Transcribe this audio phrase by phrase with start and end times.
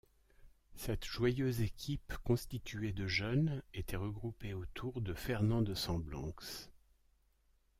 [0.73, 6.71] Cette joyeuse équipe constituée de jeunes était regroupée autour de Fernand De Samblanx.